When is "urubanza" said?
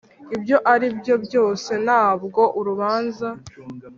2.59-3.27